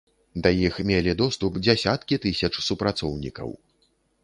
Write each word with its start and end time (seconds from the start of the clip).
Да 0.45 0.51
іх 0.67 0.79
мелі 0.91 1.13
доступ 1.19 1.59
дзясяткі 1.67 2.19
тысяч 2.25 2.51
супрацоўнікаў. 2.71 3.49